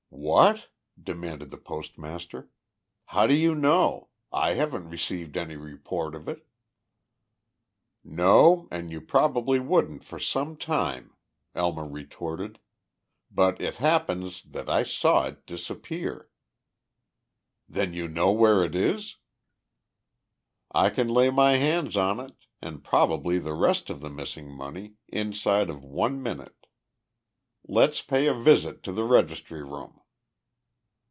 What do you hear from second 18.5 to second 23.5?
it is?" "I can lay my hands on it and probably